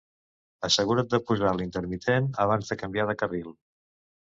Assegura't 0.67 1.11
de 1.11 1.19
posar 1.27 1.51
l'intermitent 1.59 2.31
abans 2.47 2.73
de 2.75 2.81
canviar 2.85 3.09
de 3.13 3.19
carril 3.23 3.55